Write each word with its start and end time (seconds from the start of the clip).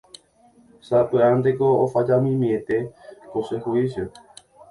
sapy'ánteko 0.87 1.67
ofallamimiete 1.83 2.77
ko 3.31 3.37
che 3.47 3.55
juicio 3.63 4.05